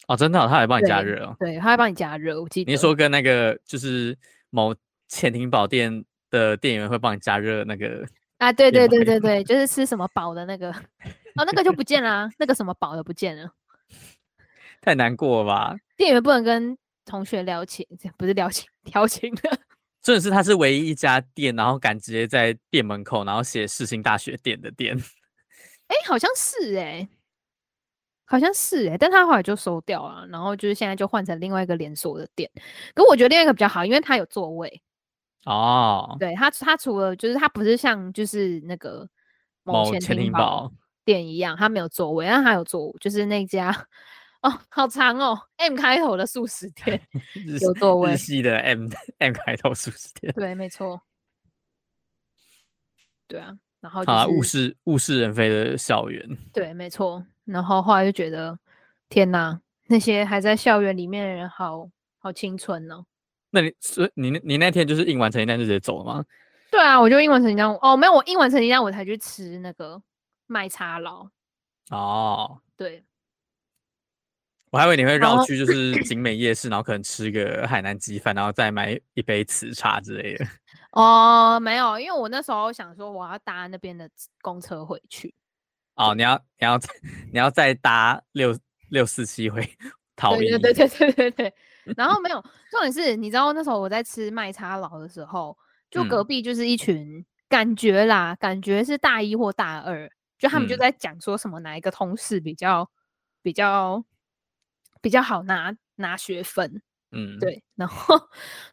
[0.08, 1.36] 哦，真的、哦，他还帮你加热哦。
[1.38, 2.40] 对，他还帮你加热。
[2.40, 4.16] 我记得你说跟那个就是
[4.50, 4.74] 某
[5.08, 8.06] 潜艇堡店的店员会帮你加热那个
[8.38, 8.52] 啊？
[8.52, 13.50] 对对对对对， 就是吃什么堡的那个哦，那个就不见了、啊，那个什么堡的不见了，
[14.80, 15.76] 太难过了吧？
[15.96, 17.86] 店员不能跟同学聊情，
[18.16, 19.58] 不是聊情，调情的。
[20.02, 24.94] 真的是，他是唯一一家店，然后敢直接在店门口，然后写世新大学店的店。
[25.86, 27.08] 哎、欸，好像是哎、欸，
[28.24, 32.50] 好像是哎、欸，但他后来就收掉了，然后就是现在就换成另外一个连锁的店。
[32.94, 34.82] 可我觉得另外一个比较好，因为它有座位。
[35.44, 39.08] 哦，对，它它除了就是它不是像就是那个
[39.62, 40.72] 某潜艇堡
[41.04, 43.86] 店一样，它没有座位，但它有座位，就是那家。
[44.40, 47.00] 哦，好长哦，M 开头的素食店
[47.62, 51.00] 有座位，日系的 M M 开头素食店，对，没错，
[53.26, 58.58] 对啊，然后、就是、啊，物是物是人非的校园，对，没错，然后后来就觉得，
[59.08, 63.04] 天哪，那些还在校园里面的人好，好好青春哦。
[63.50, 66.24] 那你是你你那天就是印完成绩单就直接走了吗？
[66.70, 70.02] 对啊，我就印完成绩单，哦，没有，我印完成绩单我才去吃那个
[70.46, 71.28] 麦茶佬。
[71.90, 73.04] 哦，对。
[74.70, 80.44] 我还以为你会绕去就是景美夜市，然后可能吃个海南鸡饭，然后再买一杯瓷茶之类的。
[80.90, 84.10] 哦，没有，因为我那时候想说我要搭那边的
[84.42, 85.32] 公车回去。
[85.94, 86.78] 哦，你要你要
[87.32, 88.58] 你要再搭六
[88.90, 89.68] 六四七回
[90.16, 90.60] 桃园。
[90.60, 91.54] 对对对对对对。
[91.96, 95.56] 然后 没有，重点是，你知道那时候我在吃麦茶佬的时候，
[95.90, 102.90] 就隔壁就是一群、嗯、感觉啦，感觉是大一或大二，就他们就在讲说什么哪一个同事比较
[103.42, 104.04] 比较。
[105.02, 106.80] 比较好拿拿学分，
[107.14, 108.14] 嗯，对，然后，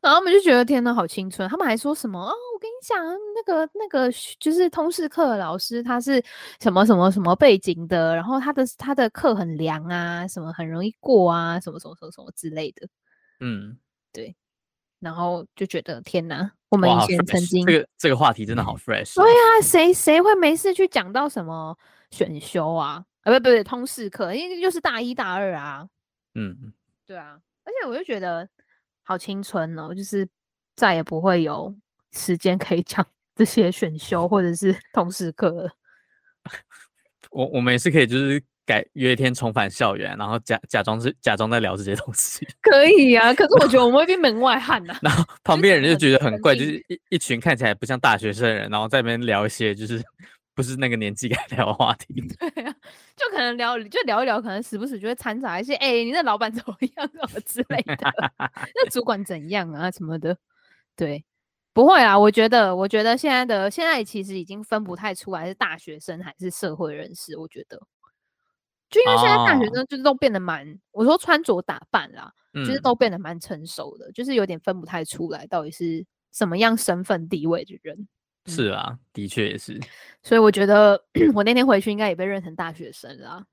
[0.02, 1.48] 然后我们就觉得天呐，好青春。
[1.48, 3.00] 他们还说什么哦，我跟你讲，
[3.36, 6.22] 那个那个就是通识课的老师，他是
[6.60, 12.88] 什么什么什么背景的，然后他的他的课很凉啊，什么很容易过啊，什么什么什么什么之类的，
[13.40, 13.78] 嗯，
[14.12, 14.36] 对，
[15.00, 21.78] 然后就觉得天呐，我们以前曾经这个这个话题真的好 fresh，对啊，谁谁会没事去讲到什么
[22.10, 23.06] 选修啊？
[23.22, 25.88] 啊，不不不，通识课，因为就是大一大二啊。
[26.34, 26.74] 嗯，
[27.06, 28.48] 对啊，而且我就觉得
[29.04, 30.28] 好青春哦，就是
[30.76, 31.76] 再也不会有
[32.12, 35.72] 时间可以 讲这些选修或者是通识课了。
[37.32, 42.48] 我我们也是可以，就是改约一天重返校园，然后假假装是假装在聊这些东西。
[42.62, 44.98] 可以啊，可是我觉得我们会变门外汉呐。
[45.02, 50.04] 然后旁边人就觉得很怪，就是一一群看起来不像大学生的人，然后在那边聊一些就是。
[50.54, 52.76] 不是那个年纪 该聊的话题， 对啊，
[53.16, 57.10] 就可能聊，就聊一聊，可能时不时就会掺杂一些，哎、欸，你那老板怎么样？
[57.14, 57.98] 什么之类的，
[58.76, 60.38] 那主管怎样啊什么的，
[60.96, 61.24] 对，
[61.74, 67.82] 不会啊，我觉得，我觉得现在的现在其实已经分不太出来是大学生还是社会人士，我觉得，
[68.90, 78.08] 就因为现在大学生就是都变得蛮，哦、我说穿着打扮啦，嗯、就是都变得蛮成熟的，就是有点分不太出来到底是什么样身份地位的人。
[78.46, 79.80] 是啊，的确也是。
[80.24, 81.02] 所以我觉得
[81.34, 83.44] 我那天回去应该也被认成大学生了，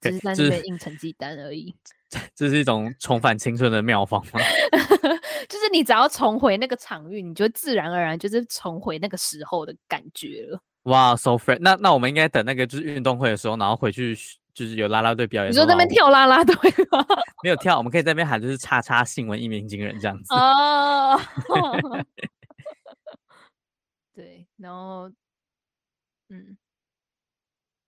[0.00, 1.74] 只是在那边印成绩单而已。
[2.34, 4.40] 这是一种重返青春的妙方吗？
[5.48, 10.60] 就是你只要重回那个场域，你就自然而然就是重回那个时候的感觉了。
[10.84, 11.58] 哇，so fresh！
[11.60, 14.14] 那那我们应该等那个就是运动会的时候，然后回去
[14.52, 15.50] 就是有啦啦队表演。
[15.50, 16.54] 你说那边跳啦啦队
[16.90, 17.06] 吗？
[17.42, 20.34] 没有跳，我们可以在那边喊就是“叉叉新闻一鸣惊人”这样子。
[20.34, 21.18] 哦。
[24.14, 25.10] 对，然后，
[26.28, 26.56] 嗯，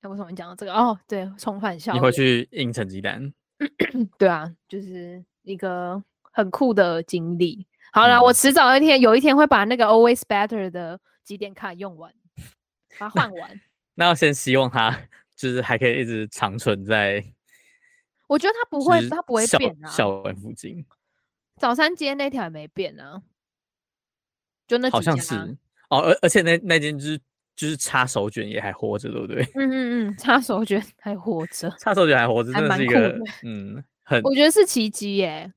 [0.01, 0.73] 那为什么讲到这个？
[0.73, 3.33] 哦，对，重返校园，你会去印成绩单，
[4.19, 7.67] 对啊，就是一个很酷的经历。
[7.93, 12.13] 好了，嗯、我迟早一天，有一天会把那个 Always Better 的几点卡用完，
[12.99, 13.61] 把它换完。
[13.95, 17.25] 那要先希望它就是还可以一直长存在。
[18.27, 19.89] 我觉得它不会，它不会变啊。
[19.91, 20.85] 校园附近，
[21.57, 23.23] 早餐街那条也没变啊，
[24.67, 25.59] 就那好像是。
[25.95, 27.19] 哦，而而且那那间就是
[27.57, 29.43] 就是插手卷也还活着，对不对？
[29.55, 35.53] 嗯嗯嗯，插手卷还活着，插手卷还活着，真的是一个嗯 很，我觉得是奇迹耶。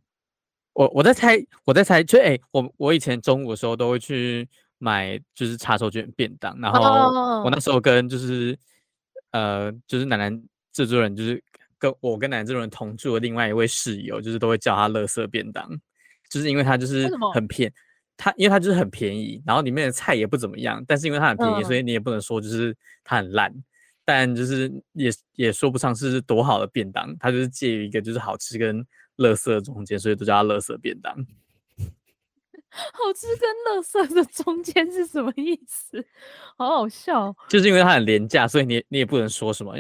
[0.74, 4.48] 我我在猜，我在猜，就哎、欸，我我以前中午的时候都会去
[4.78, 6.80] 买，就是叉手卷便当，然后
[7.44, 8.56] 我那时候跟就是
[9.32, 11.44] 呃，就是楠楠制作人，就是
[11.80, 15.68] 跟我跟楠楠制作人同住的另外一位室友，就是都会叫他垃圾便当，
[16.30, 17.74] 就是因为他就是很便，
[18.18, 23.54] 他因为它就是很便宜，然后里面的菜也不怎么样，但是因为它很便宜，所以你也不能说就是它很烂，
[24.04, 28.86] 但就是也也说不上是多好的便当，它就是介于一个就是好吃跟。
[29.18, 31.12] 垃圾中间，所以都叫它垃圾便当。
[32.70, 36.06] 好吃跟垃圾的中间是什么意思？
[36.56, 37.36] 好好笑。
[37.50, 39.76] 就是因为它很廉价，所以你你也不能说什么。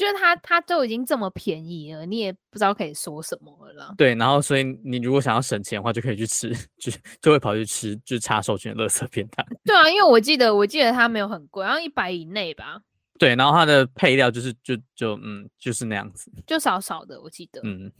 [0.00, 3.94] 就是它它都已经这么便宜了，你也不知道可以说什么了啦。
[3.98, 9.46] 对，然后所以你如果想要省钱的话，就可以去吃， 就就会跑去吃，就是茶手卷乐色便当。
[9.62, 12.80] 对啊，因为我记得我记得它没有很贵，然后一百以内吧。
[13.18, 17.92] 对，然后它的配料就是就就嗯就是那样子，就少少的，我记得嗯。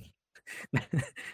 [0.71, 0.83] 男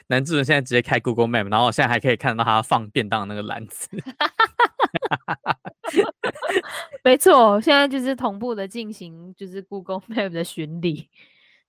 [0.09, 3.89] 男主人现在直接开 Google Map，然后我现在还可以看到他放便当的那个篮子。
[7.05, 11.11] 没错，现在就是同步的进行，就是 Google Map 的巡礼。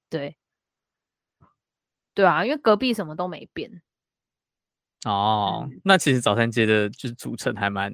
[0.10, 0.38] 对，
[2.14, 3.82] 对啊，因为隔壁什么都没变。
[5.06, 7.94] 哦，嗯、那其实早餐街的就是组成还蛮，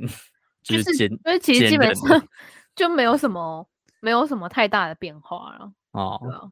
[0.61, 2.27] 就是简，因为其实基本上
[2.75, 3.67] 就没有什么，
[3.99, 5.73] 没有什么太大的变化了。
[5.91, 6.51] 哦。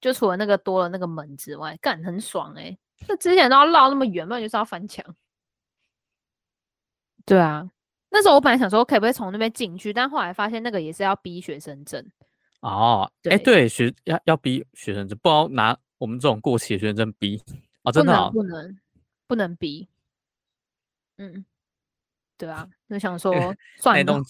[0.00, 2.78] 就除了那个多了那个门之外，干很爽哎、欸！
[3.08, 5.04] 那之前都要绕那么远，不然就是要翻墙。
[7.26, 7.68] 对啊，
[8.10, 12.04] 那时候我本来想说可不可以从那边进去，但后来发现那个也是要逼学生证。
[12.60, 17.40] 哦，哎对、欸，对，学要要逼学生证，不要拿我们这种过期的学生证逼
[17.82, 18.78] 哦，真的、哦、不能不能
[19.28, 19.88] 不能逼。
[21.18, 21.44] 嗯，
[22.36, 23.32] 对啊，就想 说
[23.76, 24.02] 算了。
[24.02, 24.24] 那栋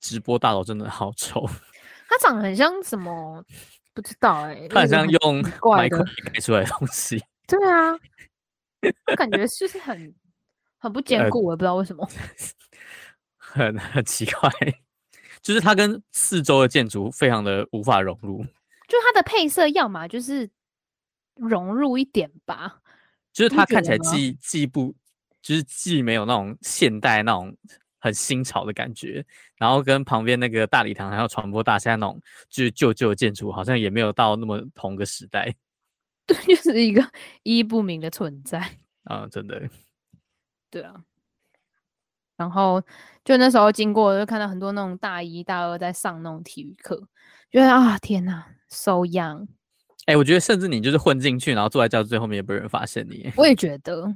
[0.00, 1.46] 直播大楼真的好丑，
[2.08, 3.44] 它长得很像什么？
[3.94, 5.42] 不知道哎、欸，他很像用
[5.74, 7.18] 麦克笔改出来的东西。
[7.48, 7.92] 对啊，
[9.06, 10.14] 我感觉就是很
[10.76, 12.06] 很不坚固，我也不知道为什么，
[13.56, 14.50] 很 很奇怪，
[15.42, 18.44] 就是它跟四周的建筑非常的无法融入。
[18.86, 20.48] 就它的配色，要么就是
[21.34, 22.80] 融入一点吧，
[23.32, 24.94] 就是它看起来既既不，
[25.42, 27.56] 就是既没有那种现代那种。
[27.98, 29.24] 很新潮的感觉，
[29.56, 35.52] 然后跟旁边那个大礼堂还有传播大厦那种就是旧旧的建筑，好像也没有到那么同个时代。
[36.24, 37.02] 对，就是一个
[37.42, 38.60] 意义不明的存在
[39.04, 39.68] 啊，真的。
[40.70, 41.02] 对啊。
[42.36, 42.82] 然后
[43.24, 47.08] 就那时候经过，就看到很多那种大一大二在上那种体育课，
[47.50, 49.46] 觉得啊，天哪，so young。
[50.06, 53.32] 哎、欸，我觉得甚至你就是混进去，然后坐在教室最后面，也不会有人发现你。
[53.36, 54.14] 我也 觉得，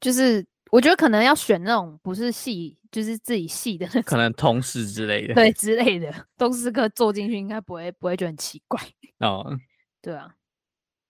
[0.00, 0.46] 就是。
[0.72, 8.80] 我觉得可能要选那种不是系，就是自己系的那种，可能通识之类的，对之类的通识课坐进去应该不会不会觉得很奇怪
[9.18, 9.58] 哦。
[10.00, 10.32] 对啊，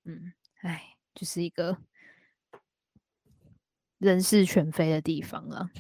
[0.07, 0.83] 嗯，哎，
[1.15, 1.77] 就是一个
[4.01, 5.71] 人事全非的地方啊。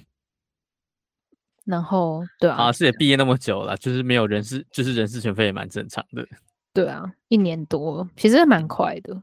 [1.64, 6.24] 然后，对啊，啊是也毕业那么久了，就是没有人事，就是人事全非也蛮正常的。
[6.72, 9.22] 对啊，一年多，其实蛮快的。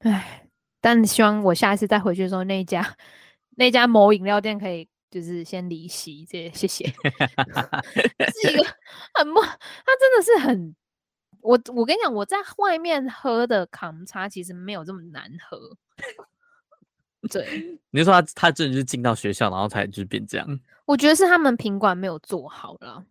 [0.00, 0.44] 哎。
[0.80, 2.96] 但希望我下一次再回去的时候，那家
[3.58, 6.86] 那家某饮料店可以就是先离席，这谢谢。
[8.30, 8.64] 是一个
[9.18, 10.76] 很不，它真的是很，
[11.40, 15.76] 我我跟你讲，我在外面喝的康茶其实没有这么难喝。
[17.30, 20.60] 对， 你说他他真的是进到学校，然后才就是变这样？
[20.86, 23.04] 我觉得是他们品管没有做好了。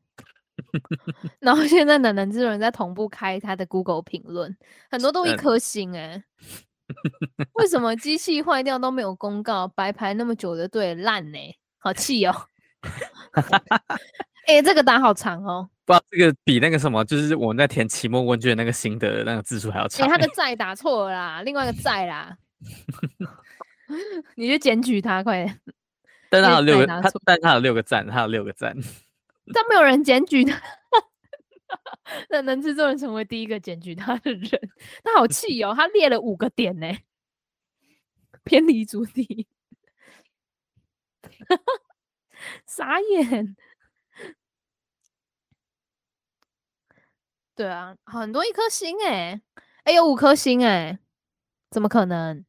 [1.39, 4.58] 然后现在的能之人在同步开他的 Google 评论，
[4.89, 6.24] 很多都一颗星哎、 欸。
[7.54, 9.67] 为什么机器坏掉都没有公告？
[9.67, 11.38] 白排那么久的队烂呢？
[11.78, 12.34] 好气哦！
[14.48, 15.70] 哎、欸，这个打好长哦。
[15.86, 20.08] 不知道这个比那个什么，就是我们在填期末问卷那个心得的那个字数还要长。
[20.08, 22.36] 哎、欸，他的在打错了啦，另外一个在啦。
[24.36, 25.62] 你就检举他，快点。
[26.30, 28.76] 但他有六个，他但他有六个赞，他有六个赞。
[29.54, 30.62] 但没有人检举他。
[32.30, 34.50] 那能制作人成为第一个检举他的人，
[35.04, 35.74] 他好气哦！
[35.76, 36.88] 他列了五个点呢，
[38.46, 39.48] 偏离主题，
[42.66, 43.56] 傻眼。
[47.54, 49.42] 对啊，很多一颗星哎，
[49.84, 51.00] 哎有五颗星哎，
[51.70, 52.46] 怎么可能？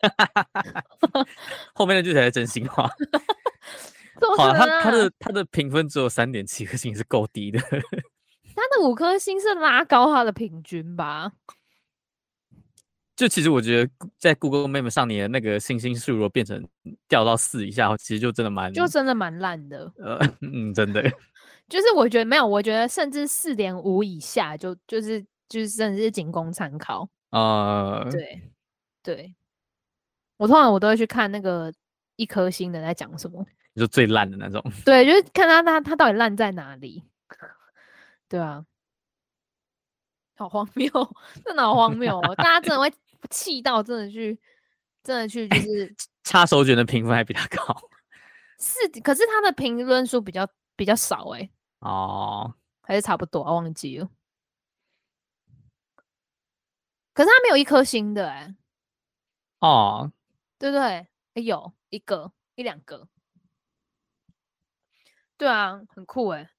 [1.74, 2.90] 后面那句才是真心话。
[4.36, 7.58] 好，他他的他的评分只有三点七颗星，是够低的。
[8.54, 11.32] 他的五颗星是拉高他的平均吧？
[13.14, 16.64] 就其实我觉得，在 Google Map 上，你的那个星星数如果变成
[17.08, 19.92] 掉到四以下，其实就真的蛮，就真的蛮烂的。
[19.98, 21.02] 呃，嗯，真的，
[21.68, 27.08] 就是我觉得没有，我觉得甚至四点五以下就就是就是甚至是仅供参考。
[27.30, 28.42] 呃，对
[29.02, 29.34] 对，
[30.38, 31.70] 我通常我都会去看那个
[32.16, 34.64] 一颗星的在讲什么，就最烂的那种。
[34.86, 37.04] 对，就是看他他他到底烂在哪里。
[38.28, 38.64] 对啊，
[40.36, 40.90] 好荒谬，
[41.44, 42.34] 真的好荒谬哦！
[42.36, 42.92] 大家真的会
[43.30, 44.38] 气到真的去，
[45.02, 47.74] 真的去就是 插手卷的评分还比他高。
[48.60, 51.50] 是，可是他的评论数比较比较少哎、欸。
[51.80, 54.08] 哦，还是差不多，我忘记了。
[57.14, 58.54] 可是他没有一颗星的哎、欸。
[59.60, 60.12] 哦，
[60.58, 60.80] 对不对？
[60.82, 63.08] 哎、欸，有一个一两个。
[65.36, 66.50] 对啊，很酷哎、欸，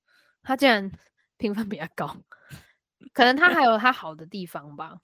[0.43, 0.91] 他竟然。
[1.39, 2.17] 评分比较高，
[3.13, 4.99] 可能他还有他好的地方吧。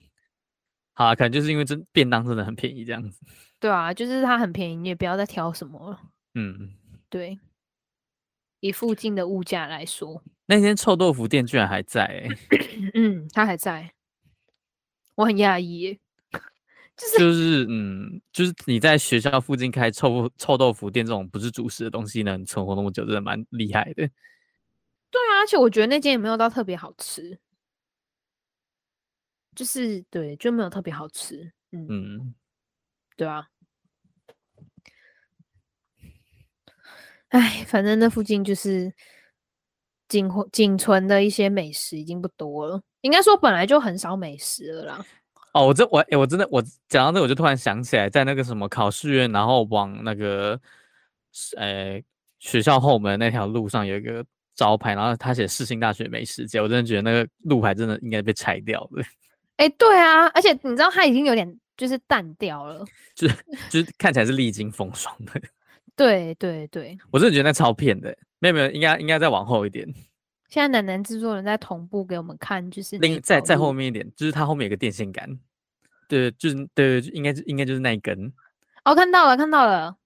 [0.92, 3.24] 好啊，可能就是因为这便当真的很便宜这样子。
[3.58, 5.98] 对啊，就是它很便宜，你也不要再挑什么了。
[6.34, 6.76] 嗯，
[7.08, 7.40] 对。
[8.60, 12.28] 以附近的物价来说，那间臭豆腐店居然还在、欸。
[12.92, 13.94] 嗯，他还在，
[15.14, 15.98] 我很讶异。
[16.96, 24.08] 就是就是嗯，就是你在学校附近开臭臭豆腐店这种不是主食的东西呢，存活那么久，真的蛮厉害的。
[25.10, 27.38] 对啊，而且我觉得那间也没有到特别好吃，
[29.54, 31.52] 就是对，就没有特别好吃。
[31.72, 32.34] 嗯，嗯
[33.16, 33.46] 对啊。
[37.28, 38.94] 哎，反正那附近就是
[40.08, 45.06] 仅仅存的一些美食已经不多了，应该说本来就很少美食了啦。
[45.56, 50.60] 哦，我这我哎，我真的我讲到这，我就突然想起来，在那个什么考试院，然后往那个
[51.56, 52.00] 呃
[52.38, 54.24] 学校后门那条路上有一个。
[54.58, 59.02] 招牌，然后他写世新大学美食街，我真的觉得那个路牌真的应该被拆掉了。
[59.56, 62.82] 哎、欸，对啊，而且你知道它已经有点就是淡掉了，
[63.14, 63.34] 就是
[63.68, 65.38] 就是看起来是历经风霜的。
[65.94, 69.86] 对对对，我真的觉得那超骗的，没有没有，应该应该再往后一点。
[70.48, 75.38] 现在楠楠制作人在同步给我们看，就是另再再后面一点，就是它后面有个电线杆，
[76.08, 78.32] 对，就是对，应该应该就是那一根。
[78.84, 79.96] 哦，看到了，看到了。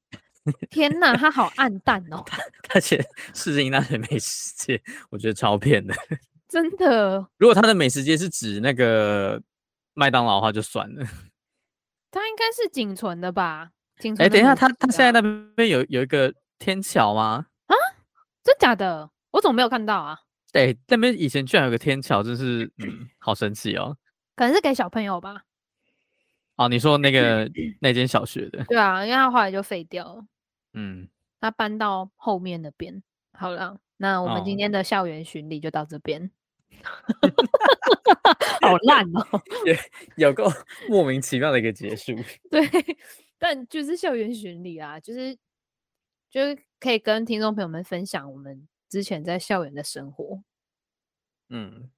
[0.70, 2.24] 天呐，它好暗淡哦！
[2.62, 5.94] 他写世界那些美食街，我觉得超骗的。
[6.48, 9.40] 真的，如果他的美食街是指那个
[9.92, 11.04] 麦当劳的话，就算了。
[12.10, 13.70] 他应该是仅存的吧？
[13.98, 14.26] 仅存。
[14.26, 15.20] 哎，等一下，他他现在那
[15.54, 17.44] 边有有一个天桥吗？
[17.66, 17.74] 啊，
[18.42, 19.10] 真假的？
[19.32, 20.18] 我怎么没有看到啊？
[20.52, 23.94] 对，那边以前居然有个天桥，真是嗯，好神奇哦。
[24.34, 25.42] 可能是给小朋友吧。
[26.60, 27.50] 哦，你说那个
[27.80, 28.62] 那间小学的？
[28.64, 30.26] 对啊，因为他后来就废掉了。
[30.74, 31.08] 嗯，
[31.40, 33.02] 他搬到后面那边。
[33.32, 36.30] 好了，那我们今天的校园巡礼就到这边。
[38.60, 39.74] 哦、好烂哦， 有
[40.28, 40.44] 有够
[40.86, 42.14] 莫名其妙的一个结束。
[42.50, 42.60] 对，
[43.38, 45.34] 但就是校园巡礼啊，就是
[46.28, 50.42] 就是可以跟听众朋友们分享我们之前在校园的生活。
[51.48, 51.88] 嗯，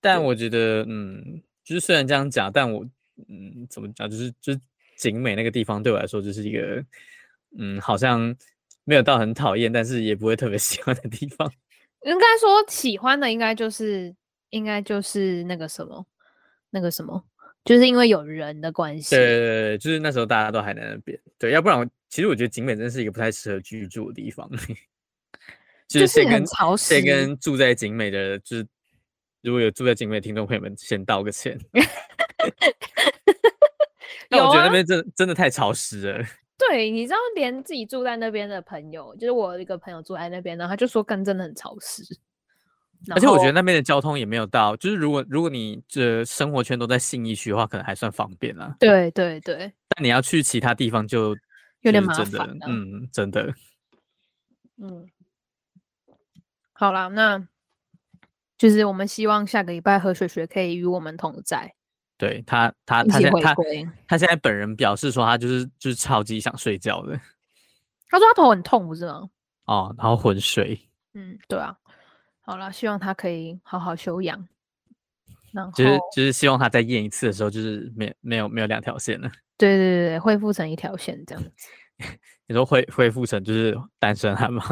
[0.00, 2.86] 但我觉得，嗯，就是虽然这样讲，但我。
[3.28, 4.08] 嗯，怎么讲？
[4.10, 4.60] 就是就是
[4.96, 6.84] 景美那个地方对我来说，就是一个
[7.58, 8.34] 嗯，好像
[8.84, 11.52] 没有到很讨厌，但是也不会特别 喜欢的地方。
[12.02, 14.14] 应该说喜欢的，应该就是
[14.50, 16.06] 应该就是那个什么，
[16.70, 17.22] 那个什么，
[17.64, 19.14] 就是因为有人的关系。
[19.14, 21.20] 对对对，就是那时候大家都还在那边。
[21.38, 24.50] 对，要不然其实我觉得景美真的是一个不太适合居住的地方。
[25.86, 26.44] 就是谁跟
[26.78, 28.66] 谁跟住在景美的，就是
[29.42, 31.58] 如果有住在景美的听众朋友们，先道个歉。
[34.30, 36.24] 那我觉得那边真、啊、真的太潮湿了。
[36.56, 42.02] 对，你知道，连自己住在那边的朋友，就是我一个朋友住在那边，然后他就说，跟真的很潮湿。
[43.10, 48.76] 而且我觉得那边的交通也没有到，就是如果如果你这生活圈都在信义区的话，可能还算方便啦。
[48.78, 49.72] 对对对。
[49.88, 51.34] 但你要去其他地方就
[51.80, 52.58] 有点麻烦。
[52.68, 53.54] 嗯，真的。
[54.82, 55.08] 嗯。
[56.74, 57.42] 好啦，那
[58.58, 61.74] 就是我们希望下个礼拜何雪雪可以与我们同在。
[62.20, 63.54] 对他，他他现在他
[64.06, 67.18] 他现在本人表示说，他就是就是超级想睡觉的。
[68.10, 69.22] 他说他头很痛，不是吗？
[69.64, 70.78] 哦，然后昏睡。
[71.14, 71.74] 嗯，对啊。
[72.42, 74.46] 好了，希望他可以好好休养。
[75.52, 79.30] 然后就是就是希望他再验一次的时候，就是没没有没有两条线了。
[79.56, 81.50] 对对对对，恢复成一条线这样子。
[82.46, 84.62] 你说恢恢复成就是单身汉吗？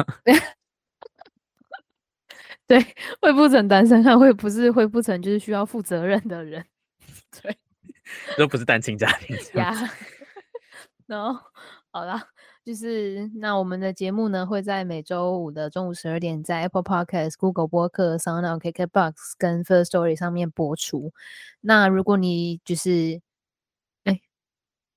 [2.67, 2.79] 对，
[3.19, 6.63] 恢复成单身汉，会不是恢复成就是需要负责任的人。
[7.41, 7.57] 对，
[8.37, 9.73] 都不是单亲家庭呀。
[11.07, 11.39] 然后，
[11.91, 12.21] 好了，
[12.63, 21.11] 就是那我们的节目呢，会在每周五的中午十二点，在 Apple Podcast、Google 播客、SoundOn、KKBox 跟 First Story 上面播出。
[21.61, 23.21] 那如果你就是，哎，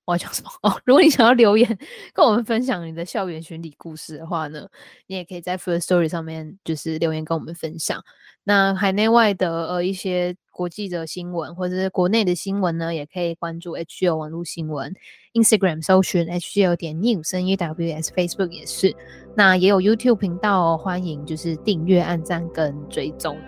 [0.05, 0.80] 我要讲什么 哦？
[0.84, 1.78] 如果你想要留言
[2.12, 4.68] 跟我们分享你的校园巡礼故事的话呢，
[5.07, 8.03] 你也可以在 First Story 上面就是留言跟我们分享。
[8.44, 14.92] 那海内外的呃一些国际的新闻或者是国内的新闻呢，也可以关注 HGL 网络新闻
[15.34, 18.94] ，Instagram 搜寻 HGL 点 news，NEWS，Facebook 也是。
[19.36, 23.38] 那也有 YouTube 频道哦，欢迎就是订阅、按赞跟追踪。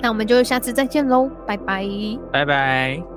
[0.00, 1.84] 那我们就下次再见喽，拜拜，
[2.30, 3.13] 拜拜。